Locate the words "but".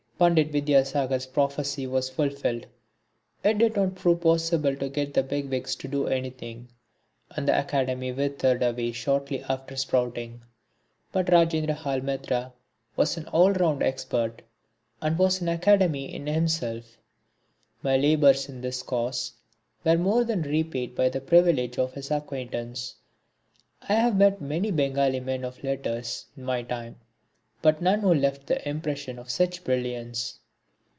11.11-11.31, 27.63-27.79